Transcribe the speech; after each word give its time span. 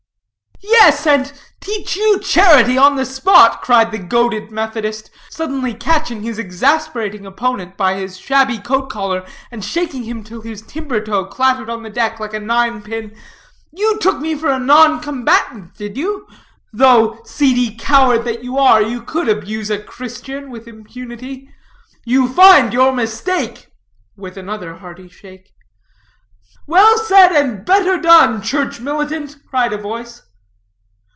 "Yea, 0.63 1.11
and 1.13 1.33
teach 1.59 1.95
you 1.95 2.19
charity 2.19 2.77
on 2.77 2.95
the 2.95 3.05
spot," 3.05 3.61
cried 3.63 3.91
the 3.91 3.97
goaded 3.97 4.51
Methodist, 4.51 5.09
suddenly 5.29 5.73
catching 5.73 6.21
this 6.21 6.37
exasperating 6.37 7.25
opponent 7.25 7.75
by 7.77 7.95
his 7.95 8.17
shabby 8.17 8.59
coat 8.59 8.89
collar, 8.89 9.25
and 9.51 9.65
shaking 9.65 10.03
him 10.03 10.23
till 10.23 10.41
his 10.41 10.61
timber 10.61 11.03
toe 11.03 11.25
clattered 11.25 11.69
on 11.69 11.81
the 11.81 11.89
deck 11.89 12.19
like 12.19 12.33
a 12.33 12.39
nine 12.39 12.81
pin. 12.81 13.15
"You 13.71 13.97
took 13.99 14.19
me 14.19 14.35
for 14.35 14.51
a 14.51 14.59
non 14.59 15.01
combatant 15.01 15.75
did 15.75 15.97
you? 15.97 16.27
thought, 16.75 17.27
seedy 17.27 17.75
coward 17.75 18.23
that 18.25 18.43
you 18.43 18.57
are, 18.57 18.83
that 18.83 18.89
you 18.89 19.01
could 19.01 19.29
abuse 19.29 19.69
a 19.71 19.79
Christian 19.81 20.51
with 20.51 20.67
impunity. 20.67 21.49
You 22.05 22.27
find 22.27 22.71
your 22.71 22.93
mistake" 22.93 23.67
with 24.15 24.37
another 24.37 24.75
hearty 24.75 25.09
shake. 25.09 25.51
"Well 26.67 26.97
said 26.99 27.31
and 27.31 27.65
better 27.65 27.97
done, 27.99 28.41
church 28.43 28.79
militant!" 28.79 29.37
cried 29.49 29.73
a 29.73 29.77
voice. 29.77 30.21